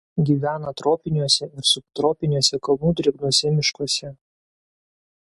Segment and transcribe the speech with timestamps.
[0.27, 4.15] Gyvena tropiniuose ir subtropiniuose kalnų drėgnuose miškuose.